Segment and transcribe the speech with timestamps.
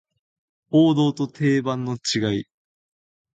[0.71, 2.45] 王道と定番の違い